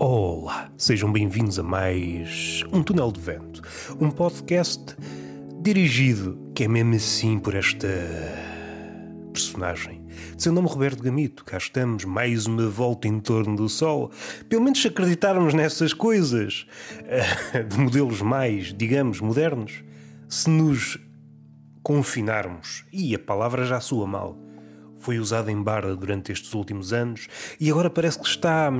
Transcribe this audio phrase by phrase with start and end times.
[0.00, 3.60] Olá, sejam bem-vindos a mais um Túnel de Vento,
[4.00, 4.94] um podcast
[5.60, 7.88] dirigido, que é mesmo assim por esta
[9.32, 10.04] personagem.
[10.36, 14.12] De seu nome Roberto Gamito, cá estamos, mais uma volta em torno do Sol.
[14.48, 16.68] Pelo menos se acreditarmos nessas coisas,
[17.06, 19.82] eh, de modelos mais, digamos, modernos,
[20.28, 20.96] se nos
[21.82, 24.38] confinarmos, e a palavra já soa mal,
[25.00, 27.26] foi usada em barra durante estes últimos anos
[27.58, 28.70] e agora parece que está.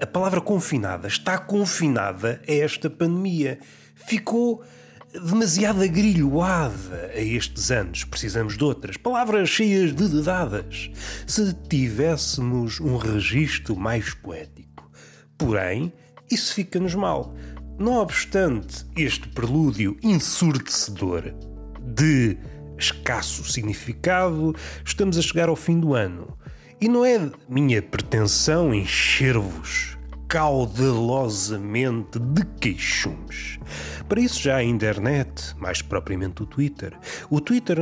[0.00, 3.58] A palavra confinada está confinada a esta pandemia.
[3.94, 4.64] Ficou
[5.12, 8.04] demasiado agrilhoada a estes anos.
[8.04, 10.90] Precisamos de outras palavras cheias de dedadas.
[11.26, 14.90] Se tivéssemos um registro mais poético.
[15.38, 15.92] Porém,
[16.30, 17.32] isso fica-nos mal.
[17.78, 21.34] Não obstante este prelúdio ensurdecedor
[21.80, 22.36] de
[22.78, 24.54] escasso significado,
[24.84, 26.36] estamos a chegar ao fim do ano.
[26.84, 29.96] E não é minha pretensão encher-vos
[30.28, 33.58] caudalosamente de queixumes.
[34.06, 36.92] Para isso já a internet, mais propriamente o Twitter.
[37.30, 37.78] O Twitter,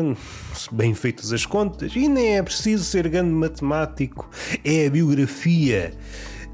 [0.71, 4.31] bem feitas as contas, e nem é preciso ser grande matemático,
[4.65, 5.93] é a biografia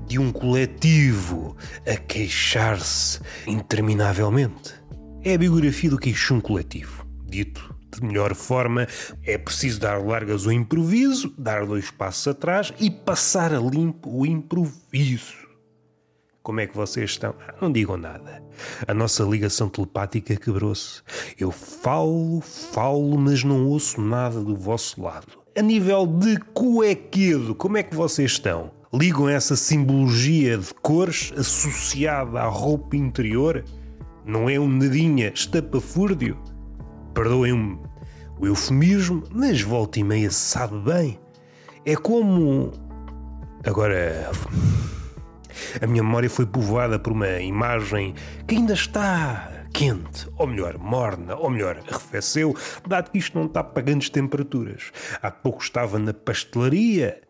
[0.07, 1.55] de um coletivo
[1.87, 4.73] a queixar-se interminavelmente.
[5.23, 8.87] É a biografia do queixum coletivo, dito de melhor forma,
[9.25, 14.27] é preciso dar largas ao improviso, dar dois passos atrás e passar a limpo o
[14.27, 15.49] improviso.
[16.43, 17.35] Como é que vocês estão?
[17.47, 18.43] Ah, não digam nada.
[18.87, 21.03] A nossa ligação telepática quebrou-se.
[21.39, 25.27] Eu falo, falo, mas não ouço nada do vosso lado.
[25.57, 28.71] A nível de cuequedo, como é que vocês estão?
[28.95, 33.63] Ligam essa simbologia de cores associada à roupa interior?
[34.25, 36.39] Não é um nadinha estapafúrdio?
[37.19, 37.81] Perdoem-me
[38.39, 41.19] o eufemismo, mas volta e meia sabe bem.
[41.85, 42.71] É como.
[43.67, 44.31] Agora.
[45.83, 48.15] A minha memória foi povoada por uma imagem
[48.47, 52.55] que ainda está quente, ou melhor, morna, ou melhor, arrefeceu,
[52.87, 54.93] dado que isto não está para grandes temperaturas.
[55.21, 57.21] Há pouco estava na pastelaria,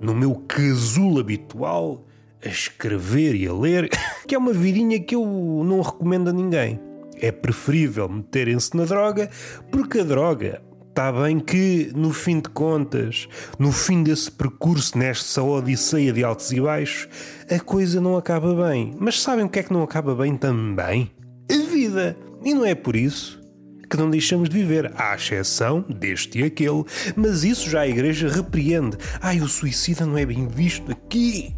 [0.00, 2.04] no meu casulo habitual,
[2.44, 3.90] a escrever e a ler,
[4.26, 6.89] que é uma vidinha que eu não recomendo a ninguém
[7.20, 9.30] é preferível meterem-se na droga,
[9.70, 15.40] porque a droga Está bem que, no fim de contas, no fim desse percurso, nesta
[15.40, 17.08] odisseia de altos e baixos,
[17.48, 18.92] a coisa não acaba bem.
[18.98, 21.10] Mas sabem o que é que não acaba bem também?
[21.48, 22.16] A vida!
[22.44, 23.40] E não é por isso
[23.88, 26.84] que não deixamos de viver, à exceção deste e aquele.
[27.16, 28.96] Mas isso já a Igreja repreende.
[29.22, 31.54] Ai, o suicida não é bem visto aqui.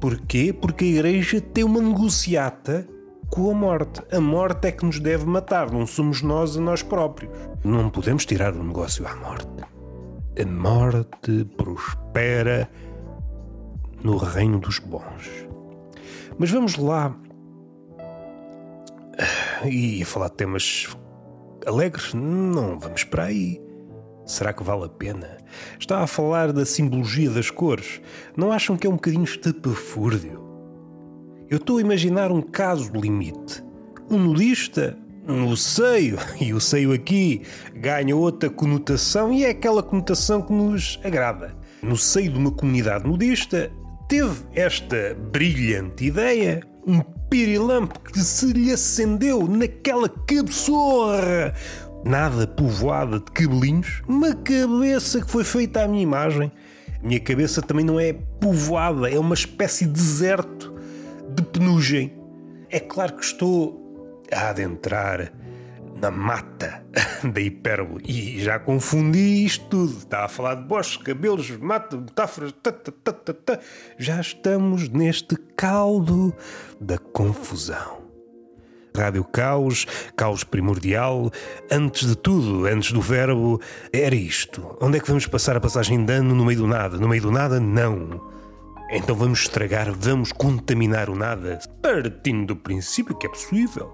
[0.00, 0.52] Porquê?
[0.52, 2.86] Porque a Igreja tem uma negociata
[3.30, 4.02] com a morte.
[4.12, 7.32] A morte é que nos deve matar, não somos nós a nós próprios.
[7.64, 9.46] Não podemos tirar o negócio à morte.
[10.40, 12.68] A morte prospera
[14.02, 15.46] no reino dos bons.
[16.38, 17.14] Mas vamos lá.
[19.64, 20.96] E a falar de temas
[21.66, 22.12] alegres?
[22.12, 23.60] Não vamos para aí.
[24.26, 25.38] Será que vale a pena?
[25.78, 28.00] Está a falar da simbologia das cores.
[28.36, 30.45] Não acham que é um bocadinho estapafúrdio?
[31.48, 33.62] Eu estou a imaginar um caso limite.
[34.10, 37.42] Um nudista no seio, e o seio aqui
[37.74, 41.54] ganha outra conotação e é aquela conotação que nos agrada.
[41.82, 43.70] No seio de uma comunidade nudista,
[44.08, 51.54] teve esta brilhante ideia, um pirilampo que se lhe acendeu naquela cabeçorra
[52.04, 56.50] nada povoada de cabelinhos, uma cabeça que foi feita à minha imagem.
[57.02, 60.75] A minha cabeça também não é povoada, é uma espécie de deserto
[61.36, 62.12] de penugem.
[62.70, 65.32] É claro que estou a adentrar
[66.00, 66.84] na mata
[67.32, 69.98] da hipérbole e já confundi isto tudo.
[69.98, 72.52] Está a falar de bosques, cabelos, mata, metáforas.
[72.62, 73.60] Ta, ta, ta,
[73.98, 76.34] já estamos neste caldo
[76.80, 78.06] da confusão.
[78.96, 79.86] Rádio Caos,
[80.16, 81.30] Caos Primordial.
[81.70, 83.60] Antes de tudo, antes do verbo,
[83.92, 84.76] era isto.
[84.80, 86.96] Onde é que vamos passar a passagem de ano no meio do nada?
[86.96, 88.35] No meio do nada, não.
[88.88, 93.90] Então vamos estragar, vamos contaminar o nada, partindo do princípio que é possível.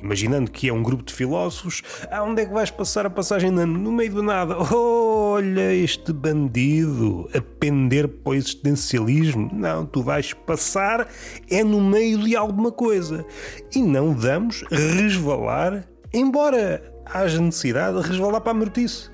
[0.00, 3.90] Imaginando que é um grupo de filósofos, aonde é que vais passar a passagem no
[3.90, 4.56] meio do nada?
[4.72, 9.50] Olha este bandido a pender para o existencialismo.
[9.52, 11.08] Não, tu vais passar
[11.50, 13.26] é no meio de alguma coisa.
[13.74, 19.10] E não vamos resvalar, embora haja necessidade de resvalar para a mortice.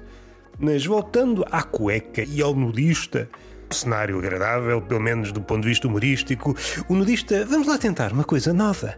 [0.58, 3.28] Mas voltando à cueca e ao nudista,
[3.74, 6.56] cenário agradável, pelo menos do ponto de vista humorístico,
[6.88, 8.96] o nudista, vamos lá tentar uma coisa nova.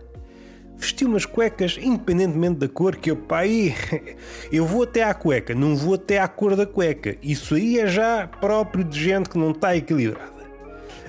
[0.77, 3.75] Vestiu umas cuecas, independentemente da cor, que eu, pai,
[4.53, 7.17] eu vou até à cueca, não vou até à cor da cueca.
[7.23, 10.33] Isso aí é já próprio de gente que não está equilibrada.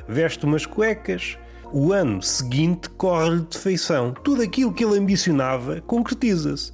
[0.08, 1.38] veste umas cuecas,
[1.74, 4.14] o ano seguinte corre-lhe de feição.
[4.14, 6.72] Tudo aquilo que ele ambicionava concretiza-se.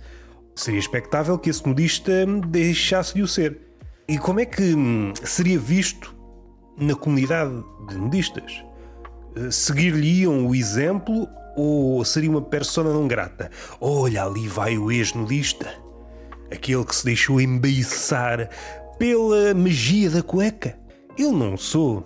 [0.54, 3.58] Seria expectável que esse modista deixasse de o ser.
[4.08, 6.14] E como é que hum, seria visto
[6.82, 7.52] na comunidade
[7.88, 8.64] de modistas?
[9.36, 13.50] Eh, seguir-lhe-iam o exemplo ou seria uma persona não grata?
[13.80, 15.74] Olha, ali vai o ex-nudista.
[16.52, 18.50] Aquele que se deixou embeiçar
[18.98, 20.78] pela magia da cueca.
[21.18, 22.06] Eu não sou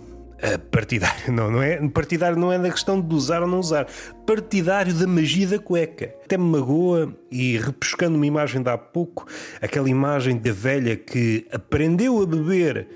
[0.72, 1.78] partidário, não, não é?
[1.90, 3.88] Partidário não é na questão de usar ou não usar.
[4.26, 6.14] Partidário da magia da cueca.
[6.24, 9.26] Até me magoa e repescando uma imagem de há pouco,
[9.62, 12.88] aquela imagem da velha que aprendeu a beber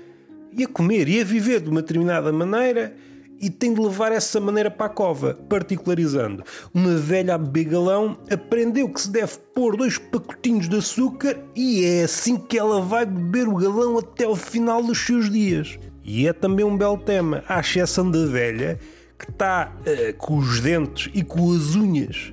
[0.56, 2.94] e a comer e a viver de uma determinada maneira
[3.40, 6.44] e tem de levar essa maneira para a cova, particularizando.
[6.74, 11.84] Uma velha a beber galão aprendeu que se deve pôr dois pacotinhos de açúcar e
[11.84, 15.78] é assim que ela vai beber o galão até o final dos seus dias.
[16.04, 18.78] E é também um belo tema, à exceção da velha,
[19.18, 22.32] que está uh, com os dentes e com as unhas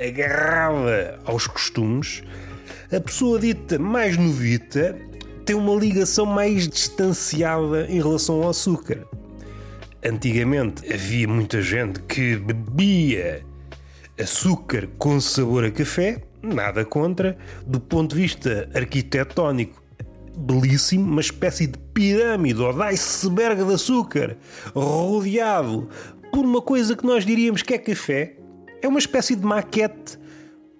[0.00, 2.22] agarrada aos costumes.
[2.92, 4.96] A pessoa dita mais novita
[5.44, 9.06] tem uma ligação mais distanciada em relação ao açúcar.
[10.02, 13.44] Antigamente havia muita gente que bebia
[14.18, 17.36] açúcar com sabor a café, nada contra.
[17.66, 19.82] Do ponto de vista arquitetónico,
[20.36, 24.36] belíssimo, uma espécie de pirâmide ou de iceberg de açúcar,
[24.74, 25.88] rodeado
[26.32, 28.36] por uma coisa que nós diríamos que é café.
[28.82, 30.18] É uma espécie de maquete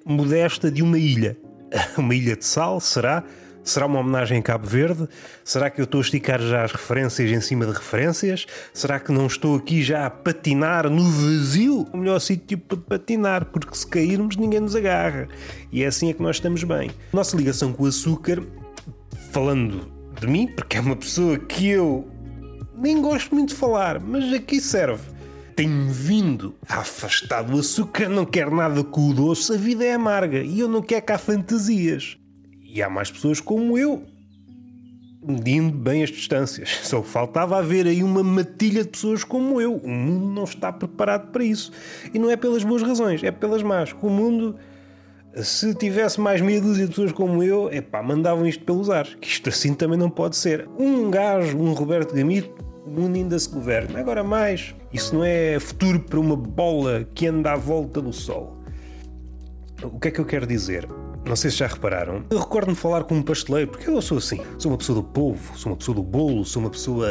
[0.05, 1.37] modesta de uma ilha.
[1.99, 3.25] Uma ilha de sal, será?
[3.64, 5.08] Será uma homenagem a Cabo Verde?
[5.43, 8.46] Será que eu estou a esticar já as referências em cima de referências?
[8.75, 11.87] Será que não estou aqui já a patinar no vazio?
[11.90, 15.28] O melhor sítio para patinar, porque se cairmos ninguém nos agarra.
[15.72, 16.90] E é assim é que nós estamos bem.
[17.11, 18.43] Nossa ligação com o açúcar,
[19.32, 19.90] falando
[20.20, 22.06] de mim, porque é uma pessoa que eu
[22.76, 25.14] nem gosto muito de falar, mas aqui serve
[25.56, 29.93] tenho vindo a afastar do açúcar, não quero nada com o doce, a vida é
[29.93, 32.19] amarga e eu não quero cá fantasias.
[32.75, 34.03] E há mais pessoas como eu,
[35.25, 36.71] medindo bem as distâncias.
[36.82, 39.76] Só faltava haver aí uma matilha de pessoas como eu.
[39.76, 41.71] O mundo não está preparado para isso.
[42.12, 43.94] E não é pelas boas razões, é pelas más.
[44.03, 44.56] O mundo,
[45.37, 49.15] se tivesse mais meia dúzia de pessoas como eu, epá, mandavam isto pelos ares.
[49.21, 50.69] Que isto assim também não pode ser.
[50.76, 52.50] Um gajo, um Roberto Gamito,
[52.85, 54.00] o mundo ainda se governa.
[54.00, 58.59] Agora mais, isso não é futuro para uma bola que anda à volta do Sol.
[59.81, 60.88] O que é que eu quero dizer?
[61.26, 62.25] Não sei se já repararam.
[62.31, 64.41] Eu recordo-me falar com um pasteleiro, porque eu sou assim.
[64.59, 67.09] Sou uma pessoa do povo, sou uma pessoa do bolo, sou uma pessoa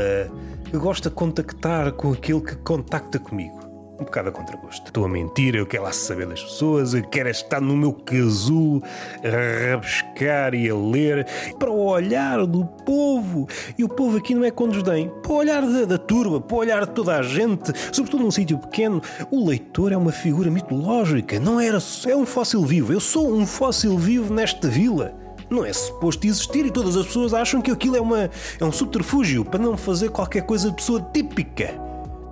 [0.69, 3.62] que gosta de contactar com aquele que contacta comigo
[4.03, 4.87] um bocado a contragosto.
[4.87, 8.83] Estou a mentir, eu quero lá saber das pessoas, eu quero estar no meu casulo
[9.23, 11.25] a rabiscar e a ler
[11.57, 13.47] para o olhar do povo.
[13.77, 16.55] E o povo aqui não é com desdém, para o olhar da, da turba, para
[16.55, 19.01] o olhar de toda a gente, sobretudo num sítio pequeno.
[19.31, 22.93] O leitor é uma figura mitológica, não era é um fóssil vivo.
[22.93, 27.31] Eu sou um fóssil vivo nesta vila não é suposto existir e todas as pessoas
[27.31, 28.29] acham que aquilo é, uma,
[28.59, 31.79] é um subterfúgio para não fazer qualquer coisa de pessoa típica.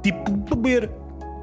[0.02, 0.90] Tipo beber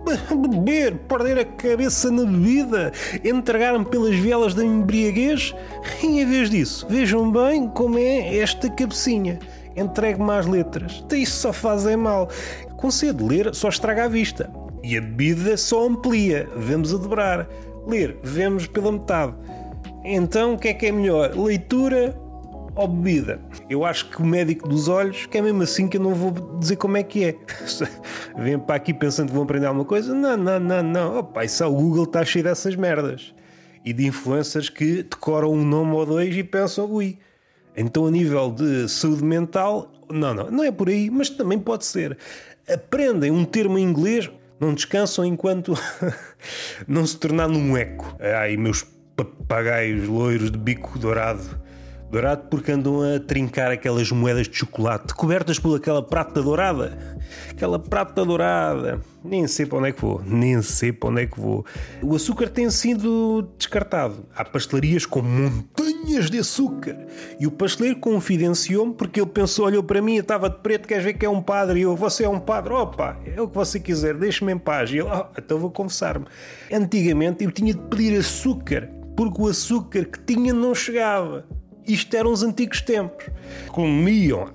[0.37, 2.93] beber, perder a cabeça na bebida,
[3.25, 5.55] entregar-me pelas vielas da embriaguez
[6.03, 9.39] em vez disso, vejam bem como é esta cabecinha.
[9.77, 11.05] Entregue-me às letras.
[11.13, 12.29] Isso só faz é mal.
[12.77, 14.51] Com sede ler só estraga a vista.
[14.83, 16.49] E a bebida só amplia.
[16.57, 17.49] Vemos a dobrar.
[17.87, 19.35] Ler, vemos pela metade.
[20.05, 21.37] Então, o que é que é melhor?
[21.37, 22.15] Leitura
[22.79, 23.41] ou bebida.
[23.69, 26.31] Eu acho que o médico dos olhos, que é mesmo assim que eu não vou
[26.61, 27.37] dizer como é que é.
[28.39, 30.15] Vêm para aqui pensando que vão aprender alguma coisa?
[30.15, 31.19] Não, não, não, não.
[31.19, 33.35] Opa, isso o Google está cheio dessas merdas.
[33.85, 37.19] E de influencers que decoram um nome ou dois e pensam, ui.
[37.77, 41.85] Então, a nível de saúde mental, não, não, não é por aí, mas também pode
[41.85, 42.17] ser.
[42.73, 44.31] Aprendem um termo em inglês,
[44.61, 45.75] não descansam enquanto
[46.87, 48.17] não se tornar num eco.
[48.21, 51.68] Ai, meus papagaios loiros de bico dourado
[52.11, 57.19] Dourado porque andam a trincar aquelas moedas de chocolate cobertas por aquela prata dourada.
[57.51, 59.01] Aquela prata dourada.
[59.23, 60.23] Nem sei para onde é que vou.
[60.25, 61.67] Nem sei para onde é que vou.
[62.03, 64.25] O açúcar tem sido descartado.
[64.35, 66.97] Há pastelarias com montanhas de açúcar.
[67.39, 71.05] E o pasteleiro confidenciou-me porque ele pensou, olhou para mim, eu estava de preto, queres
[71.05, 71.81] ver que é um padre?
[71.81, 72.73] E eu, você é um padre?
[72.73, 74.91] Opa, é o que você quiser, deixe-me em paz.
[74.91, 76.25] E ele, oh, então vou confessar-me.
[76.73, 81.45] Antigamente eu tinha de pedir açúcar porque o açúcar que tinha não chegava.
[81.89, 83.25] Isto eram os antigos tempos.
[83.69, 84.51] Comiam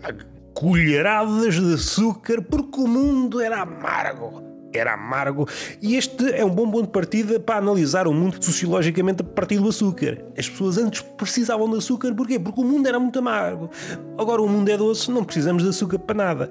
[0.54, 4.44] colheradas de açúcar porque o mundo era amargo.
[4.72, 5.48] Era amargo.
[5.82, 9.58] E este é um bom ponto de partida para analisar o mundo sociologicamente a partir
[9.58, 10.24] do açúcar.
[10.38, 12.40] As pessoas antes precisavam de açúcar porquê?
[12.40, 13.70] Porque o mundo era muito amargo.
[14.18, 16.50] Agora o mundo é doce, não precisamos de açúcar para nada.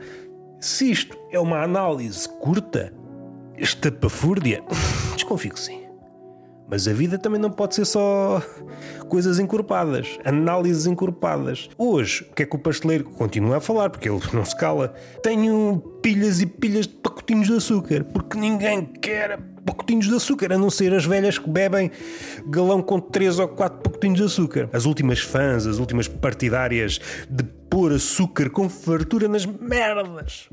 [0.60, 2.92] Se isto é uma análise curta,
[3.56, 4.62] estapafúrdia,
[5.14, 5.81] desconfio que sim.
[6.72, 8.42] Mas a vida também não pode ser só
[9.06, 11.68] coisas encorpadas, análises encorpadas.
[11.76, 14.94] Hoje, o que é que o pasteleiro continua a falar, porque ele não se cala?
[15.22, 20.56] Tenho pilhas e pilhas de pacotinhos de açúcar, porque ninguém quer pacotinhos de açúcar, a
[20.56, 21.90] não ser as velhas que bebem
[22.46, 24.70] galão com 3 ou 4 pacotinhos de açúcar.
[24.72, 26.98] As últimas fãs, as últimas partidárias
[27.28, 30.48] de pôr açúcar com fartura nas merdas.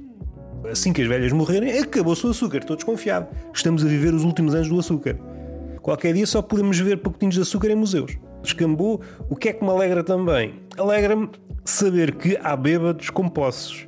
[0.70, 3.30] Assim que as velhas morrerem, acabou-se o açúcar, estou desconfiado.
[3.54, 5.18] Estamos a viver os últimos anos do açúcar.
[5.90, 8.16] Qualquer dia só podemos ver pacotinhos de açúcar em museus.
[8.44, 10.62] Descambou, o que é que me alegra também?
[10.78, 11.32] Alegra-me
[11.66, 13.88] saber que há bêbados com posses.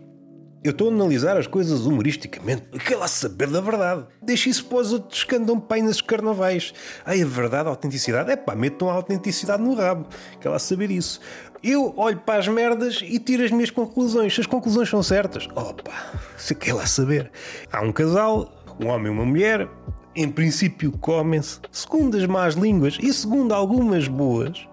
[0.64, 2.64] Eu estou a analisar as coisas humoristicamente.
[2.88, 4.08] Quer lá saber da verdade.
[4.20, 6.74] Deixa isso para os outros que andam pai nesses carnavais.
[7.06, 8.32] Ai, a verdade, a autenticidade.
[8.32, 10.08] É pá, metam a autenticidade no rabo.
[10.40, 11.20] Quer lá saber isso.
[11.62, 14.34] Eu olho para as merdas e tiro as minhas conclusões.
[14.34, 15.94] Se as conclusões são certas, opa,
[16.36, 17.30] se quer lá saber.
[17.72, 19.70] Há um casal, um homem e uma mulher,
[20.16, 24.68] em princípio comem-se, segundo as más línguas e segundo algumas boas,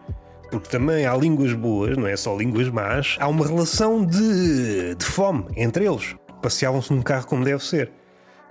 [0.51, 5.05] porque também há línguas boas, não é só línguas más, há uma relação de, de
[5.05, 6.17] fome entre eles.
[6.43, 7.93] Passeavam-se num carro como deve ser.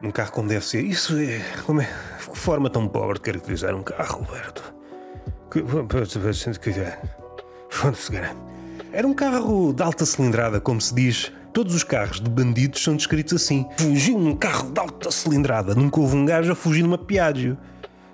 [0.02, 0.84] Num carro como deve ser.
[0.84, 1.42] Isso é.
[1.66, 4.74] Como é que forma tão pobre de caracterizar um carro, Roberto?
[7.70, 8.12] Foda-se,
[8.92, 12.96] Era um carro de alta cilindrada, como se diz Todos os carros de bandidos são
[12.96, 13.66] descritos assim.
[13.80, 15.74] Fugiu um carro de alta cilindrada.
[15.74, 17.58] Nunca houve um gajo a fugir numa Piaggio.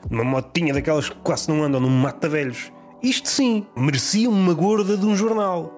[0.09, 2.71] Numa motinha daquelas que quase não andam num mata-velhos.
[3.01, 5.73] Isto sim, merecia uma gorda de um jornal.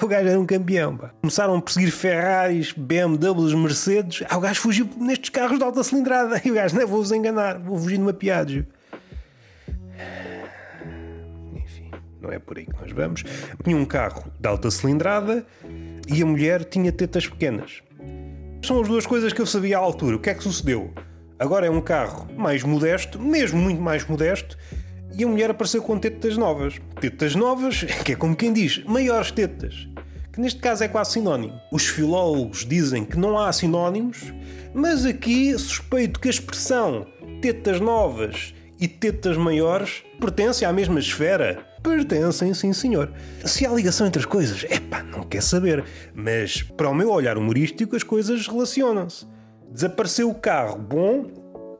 [0.00, 0.96] O gajo era um campeão.
[0.96, 1.10] Pá.
[1.20, 4.24] Começaram a perseguir Ferraris, BMWs, Mercedes.
[4.30, 6.40] Ah, o gajo fugiu nestes carros de alta cilindrada.
[6.46, 8.68] E o gajo, não vou-vos enganar, vou fugir numa Piaggio.
[12.24, 13.22] Não é por aí que nós vamos.
[13.62, 15.46] Tinha um carro de alta cilindrada
[16.08, 17.82] e a mulher tinha tetas pequenas.
[18.62, 20.16] São as duas coisas que eu sabia à altura.
[20.16, 20.92] O que é que sucedeu?
[21.38, 24.56] Agora é um carro mais modesto, mesmo muito mais modesto,
[25.16, 26.80] e a mulher apareceu com tetas novas.
[27.00, 29.86] Tetas novas, que é como quem diz, maiores tetas.
[30.32, 31.60] Que neste caso é quase sinónimo.
[31.70, 34.32] Os filólogos dizem que não há sinónimos,
[34.72, 37.06] mas aqui suspeito que a expressão
[37.40, 41.64] tetas novas e tetas maiores pertence à mesma esfera.
[41.84, 43.12] Pertencem, sim senhor.
[43.44, 45.84] Se há ligação entre as coisas, epá, não quer saber.
[46.14, 49.26] Mas para o meu olhar humorístico as coisas relacionam-se.
[49.70, 51.26] Desapareceu o carro bom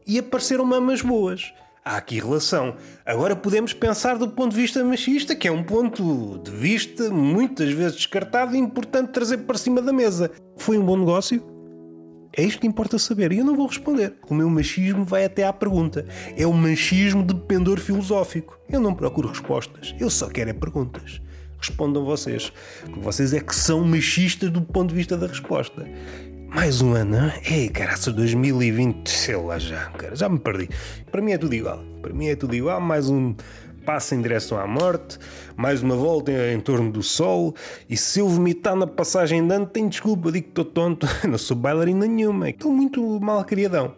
[0.06, 1.54] e apareceram mamas boas.
[1.82, 2.76] Há aqui relação.
[3.04, 7.73] Agora podemos pensar do ponto de vista machista, que é um ponto de vista muitas
[7.73, 10.30] vezes descartado e importante trazer para cima da mesa.
[10.58, 11.53] Foi um bom negócio?
[12.37, 13.33] É isto que importa saber.
[13.33, 14.14] E eu não vou responder.
[14.29, 16.05] O meu machismo vai até à pergunta.
[16.37, 18.59] É o machismo de pendor filosófico.
[18.69, 19.95] Eu não procuro respostas.
[20.00, 21.21] Eu só quero é perguntas.
[21.59, 22.53] Respondam vocês.
[22.83, 25.87] Porque vocês é que são machistas do ponto de vista da resposta.
[26.49, 30.69] Mais um ano, Ei, caraças, 2020, sei lá já, cara, já me perdi.
[31.11, 31.83] Para mim é tudo igual.
[32.00, 32.81] Para mim é tudo igual.
[32.81, 33.35] Mais um
[33.85, 35.19] passa em direção à morte,
[35.57, 37.55] mais uma volta em torno do sol,
[37.88, 41.38] e se eu vomitar na passagem de ano, tenho desculpa, digo que estou tonto, não
[41.38, 43.95] sou bailarina nenhuma, estou muito mal criadão.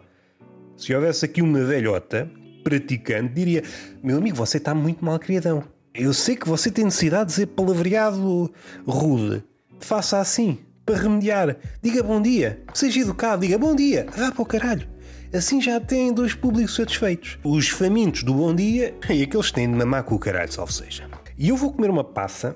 [0.75, 2.29] Se houvesse aqui uma velhota
[2.63, 3.63] praticante, diria:
[4.03, 5.63] Meu amigo, você está muito mal criadão.
[5.93, 8.51] Eu sei que você tem necessidade de dizer palavreado
[8.85, 9.43] rude.
[9.79, 11.57] Faça assim, para remediar.
[11.81, 12.61] Diga bom dia.
[12.73, 14.05] Seja educado, diga bom dia.
[14.15, 14.87] Vá para o caralho.
[15.33, 17.37] Assim já têm dois públicos satisfeitos.
[17.43, 20.73] Os famintos do bom dia e aqueles que têm de mamar com o caralho, salve
[20.73, 21.09] seja.
[21.37, 22.55] E eu vou comer uma passa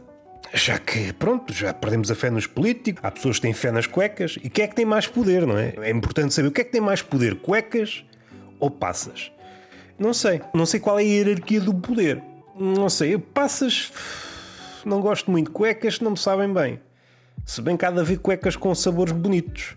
[0.53, 3.87] já que, pronto, já perdemos a fé nos políticos, há pessoas que têm fé nas
[3.87, 5.73] cuecas, e quem é que tem mais poder, não é?
[5.77, 8.03] É importante saber o que é que tem mais poder, cuecas
[8.59, 9.31] ou passas?
[10.01, 10.41] Não sei.
[10.53, 12.21] Não sei qual é a hierarquia do poder.
[12.59, 13.17] Não sei.
[13.17, 13.93] Passas.
[14.83, 15.51] Não gosto muito.
[15.51, 16.79] Cuecas não me sabem bem.
[17.45, 19.75] Se bem que há de haver cuecas com sabores bonitos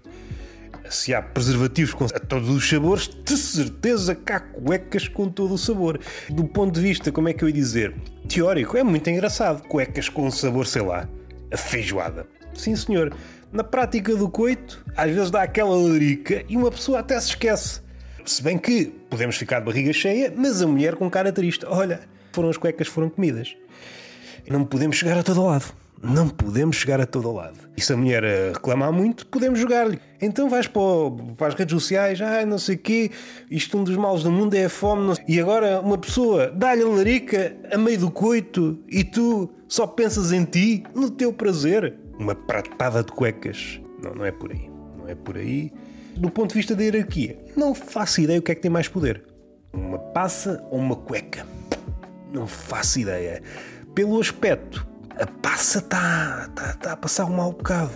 [0.90, 5.58] se há preservativos com todos os sabores, de certeza que há cuecas com todo o
[5.58, 6.00] sabor.
[6.28, 7.94] Do ponto de vista, como é que eu ia dizer?
[8.28, 9.62] Teórico, é muito engraçado.
[9.66, 11.08] Cuecas com sabor, sei lá,
[11.52, 12.26] a feijoada.
[12.54, 13.14] Sim, senhor.
[13.52, 17.80] Na prática do coito, às vezes dá aquela larica e uma pessoa até se esquece.
[18.24, 21.64] Se bem que podemos ficar de barriga cheia, mas a mulher com cara triste.
[21.66, 22.00] Olha,
[22.32, 23.54] foram as cuecas foram comidas.
[24.48, 27.58] Não podemos chegar a todo lado não podemos chegar a todo lado.
[27.76, 29.98] E se a mulher reclamar muito, podemos jogar-lhe.
[30.20, 33.10] Então vais para, o, para, as redes sociais, ah, não sei o quê,
[33.50, 35.14] isto um dos males do mundo é a fome.
[35.26, 40.30] E agora uma pessoa dá-lhe a larica a meio do coito e tu só pensas
[40.30, 41.94] em ti, no teu prazer.
[42.18, 43.80] Uma pratada de cuecas.
[44.02, 44.70] Não, não é por aí.
[44.98, 45.72] Não é por aí.
[46.16, 48.86] Do ponto de vista da hierarquia, não faço ideia o que é que tem mais
[48.86, 49.24] poder.
[49.72, 51.44] Uma passa ou uma cueca?
[52.32, 53.42] Não faço ideia.
[53.94, 54.86] Pelo aspecto,
[55.18, 57.92] a passa está tá, tá a passar um mau bocado.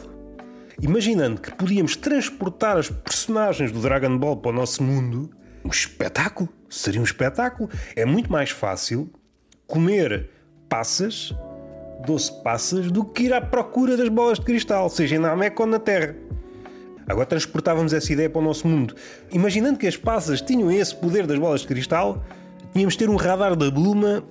[0.80, 5.30] imaginando que podíamos transportar as personagens do Dragon Ball para o nosso mundo,
[5.64, 6.48] um espetáculo.
[6.70, 7.68] Seria um espetáculo.
[7.96, 9.10] É muito mais fácil
[9.66, 10.30] comer
[10.68, 11.34] passas,
[12.06, 15.68] doce passas, do que ir à procura das bolas de cristal, seja na América ou
[15.68, 16.14] na Terra.
[17.08, 18.94] Agora transportávamos essa ideia para o nosso mundo.
[19.32, 22.22] Imaginando que as passas tinham esse poder das bolas de cristal,
[22.72, 24.22] tínhamos de ter um radar da Bluma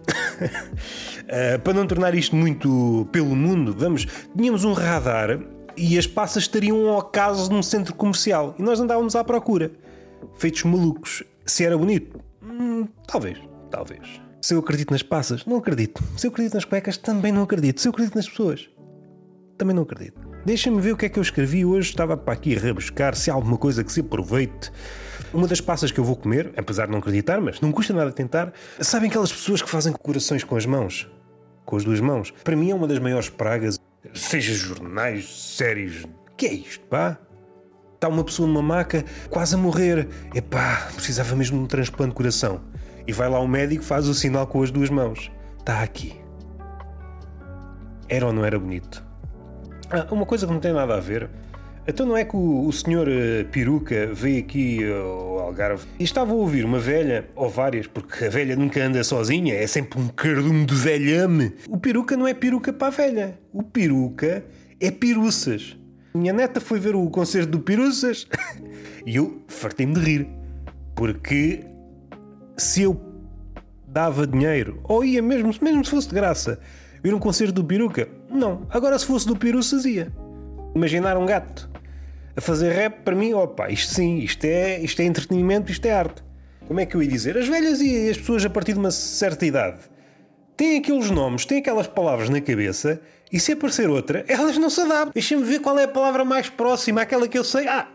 [0.45, 3.75] uh, para não tornar isto muito pelo mundo.
[3.77, 5.39] Vamos, tínhamos um radar
[5.75, 9.71] e as passas estariam ao acaso num centro comercial e nós andávamos à procura,
[10.37, 11.23] feitos malucos.
[11.45, 12.19] Se era bonito?
[12.43, 13.37] Hum, talvez,
[13.69, 14.01] talvez.
[14.41, 16.03] Se eu acredito nas passas, não acredito.
[16.17, 17.81] Se eu acredito nas cuecas, também não acredito.
[17.81, 18.69] Se eu acredito nas pessoas,
[19.57, 20.26] também não acredito.
[20.45, 21.89] Deixa-me ver o que é que eu escrevi hoje.
[21.89, 24.71] Estava para aqui a rebuscar se há alguma coisa que se aproveite.
[25.33, 28.11] Uma das passas que eu vou comer, apesar de não acreditar, mas não custa nada
[28.11, 31.09] tentar, sabem aquelas pessoas que fazem corações com as mãos?
[31.65, 32.33] Com as duas mãos?
[32.43, 33.77] Para mim é uma das maiores pragas,
[34.13, 36.05] seja jornais, séries.
[36.37, 37.17] que é isto, pá?
[37.95, 40.07] Está uma pessoa numa maca, quase a morrer.
[40.33, 42.61] Epá, precisava mesmo de um transplante de coração.
[43.07, 45.31] E vai lá o médico, faz o sinal com as duas mãos.
[45.59, 46.21] Está aqui.
[48.07, 49.06] Era ou não era bonito?
[49.89, 51.29] Ah, uma coisa que não tem nada a ver.
[51.87, 56.03] Então não é que o, o senhor uh, peruca veio aqui uh, ao Algarve e
[56.03, 59.97] estava a ouvir uma velha, ou várias, porque a velha nunca anda sozinha, é sempre
[59.97, 61.53] um cardume de velhame.
[61.69, 63.39] O peruca não é peruca para a velha.
[63.53, 64.43] O peruca
[64.81, 65.77] é piruças.
[66.13, 68.27] Minha neta foi ver o concerto do Piruças
[69.05, 70.27] e eu fartei-me de rir.
[70.95, 71.63] Porque
[72.57, 72.99] se eu
[73.87, 76.59] dava dinheiro, ou ia mesmo, mesmo se fosse de graça,
[77.03, 78.09] Ver um concerto do peruca?
[78.29, 78.67] Não.
[78.69, 80.11] Agora, se fosse do peru, fazia.
[80.75, 81.69] Imaginar um gato
[82.35, 85.91] a fazer rap, para mim, opa, isto sim, isto é, isto é entretenimento, isto é
[85.91, 86.23] arte.
[86.67, 87.37] Como é que eu ia dizer?
[87.37, 89.79] As velhas e as pessoas a partir de uma certa idade
[90.57, 92.99] têm aqueles nomes, têm aquelas palavras na cabeça
[93.31, 95.11] e se aparecer outra, elas não se adaptam.
[95.13, 97.67] Deixa-me ver qual é a palavra mais próxima, aquela que eu sei.
[97.67, 97.87] Ah,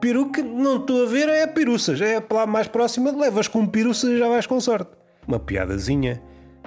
[0.00, 2.00] peruca, não estou a ver, é peruças.
[2.00, 4.90] É a palavra mais próxima, levas com peruças e já vais com sorte.
[5.26, 6.20] Uma piadazinha.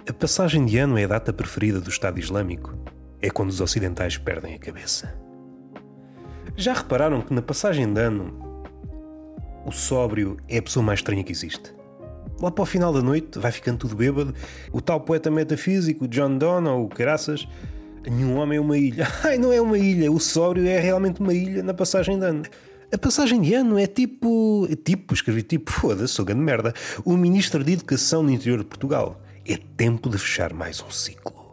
[0.08, 2.78] A passagem de ano é a data preferida do Estado Islâmico.
[3.22, 5.14] É quando os ocidentais perdem a cabeça.
[6.56, 8.34] Já repararam que na passagem de ano
[9.66, 11.74] o sóbrio é a pessoa mais estranha que existe?
[12.42, 14.34] Lá para o final da noite vai ficando tudo bêbado.
[14.72, 17.48] O tal poeta metafísico, John Donne ou Caraças,
[18.06, 19.08] nenhum homem é uma ilha.
[19.24, 22.44] Ai, não é uma ilha, o sóbrio é realmente uma ilha na passagem de ano.
[22.92, 24.68] A passagem de ano é tipo.
[24.70, 26.74] É tipo, escrevi tipo, foda-se, sou grande merda.
[27.04, 29.22] O Ministro de Educação no interior de Portugal.
[29.48, 31.45] É tempo de fechar mais um ciclo.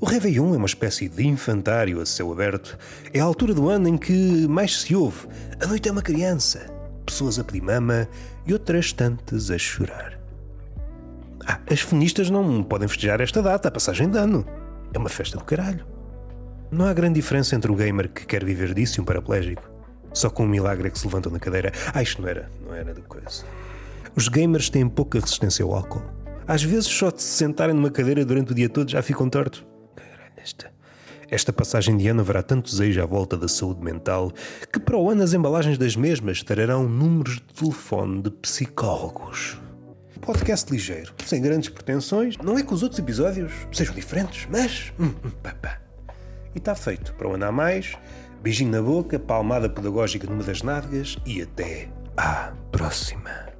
[0.00, 2.76] O Réveillon é uma espécie de infantário a céu aberto.
[3.12, 5.26] É a altura do ano em que mais se ouve.
[5.60, 6.66] A noite é uma criança,
[7.06, 8.08] pessoas a pedir mama
[8.44, 10.18] e outras tantas a chorar.
[11.46, 14.44] Ah, as feministas não podem festejar esta data, a passagem de ano.
[14.92, 15.86] É uma festa do caralho.
[16.70, 19.62] Não há grande diferença entre o gamer que quer viver disso e um paraplégico.
[20.12, 21.72] Só com um milagre é que se levantam na cadeira.
[21.92, 23.44] Ah, isto não era, não era de coisa.
[24.16, 26.02] Os gamers têm pouca resistência ao álcool.
[26.46, 29.64] Às vezes, só de se sentarem numa cadeira durante o dia todo já ficam tortos.
[30.44, 30.70] Esta,
[31.30, 34.30] esta passagem de ano haverá tanto desejo à volta da saúde mental
[34.70, 39.58] que para o ano as embalagens das mesmas trarão números de telefone de psicólogos.
[40.20, 42.36] Podcast ligeiro, sem grandes pretensões.
[42.36, 44.92] Não é que os outros episódios sejam diferentes, mas.
[45.00, 45.80] Hum, hum, pá, pá.
[46.54, 47.14] E está feito.
[47.14, 47.96] Para o ano a mais,
[48.42, 53.53] beijinho na boca, palmada pedagógica numa das nádegas e até à próxima.